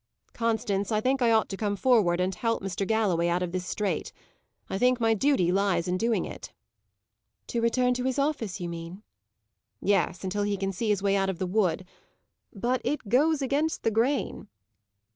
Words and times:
"Constance, 0.33 0.91
I 0.91 0.99
think 0.99 1.21
I 1.21 1.31
ought 1.31 1.47
to 1.49 1.55
come 1.55 1.75
forward 1.75 2.19
and 2.19 2.33
help 2.33 2.63
Mr. 2.63 2.87
Galloway 2.87 3.27
out 3.27 3.43
of 3.43 3.51
this 3.51 3.67
strait. 3.67 4.11
I 4.67 4.79
think 4.79 4.99
my 4.99 5.13
duty 5.13 5.51
lies 5.51 5.87
in 5.87 5.95
doing 5.95 6.25
it." 6.25 6.53
"To 7.49 7.61
return 7.61 7.93
to 7.93 8.05
his 8.05 8.17
office, 8.17 8.59
you 8.59 8.67
mean?" 8.67 9.03
"Yes; 9.79 10.23
until 10.23 10.41
he 10.41 10.57
can 10.57 10.71
see 10.71 10.89
his 10.89 11.03
way 11.03 11.15
out 11.15 11.29
of 11.29 11.37
the 11.37 11.45
wood. 11.45 11.85
But 12.51 12.81
it 12.83 13.09
goes 13.09 13.43
against 13.43 13.83
the 13.83 13.91
grain." 13.91 14.47